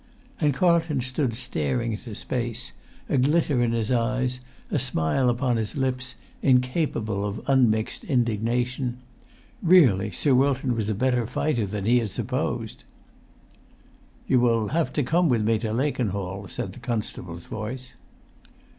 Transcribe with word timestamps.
And 0.39 0.55
Carlton 0.55 1.01
stood 1.01 1.35
staring 1.35 1.91
into 1.93 2.15
space, 2.15 2.71
a 3.07 3.19
glitter 3.19 3.59
in 3.61 3.71
his 3.71 3.91
eyes, 3.91 4.39
a 4.71 4.79
smile 4.79 5.29
upon 5.29 5.57
his 5.57 5.75
lips, 5.75 6.15
incapable 6.41 7.23
of 7.23 7.39
unmixed 7.47 8.05
indignation: 8.05 8.97
really, 9.61 10.09
Sir 10.09 10.33
Wilton 10.33 10.75
was 10.75 10.89
a 10.89 10.95
better 10.95 11.27
fighter 11.27 11.67
than 11.67 11.85
he 11.85 11.99
had 11.99 12.09
supposed. 12.09 12.83
"You 14.25 14.39
will 14.39 14.69
have 14.69 14.91
to 14.93 15.03
come 15.03 15.29
with 15.29 15.43
me 15.43 15.59
to 15.59 15.71
Lakenhall," 15.71 16.47
said 16.47 16.73
the 16.73 16.79
constable's 16.79 17.45
voice. 17.45 17.93